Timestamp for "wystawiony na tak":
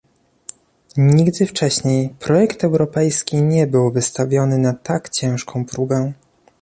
3.91-5.09